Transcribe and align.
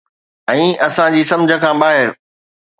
۽ 0.53 0.63
اسان 0.87 1.09
جي 1.19 1.23
سمجھ 1.33 1.53
کان 1.67 1.75
ٻاهر 1.85 2.09